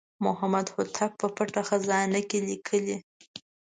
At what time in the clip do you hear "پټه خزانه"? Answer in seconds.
1.35-2.21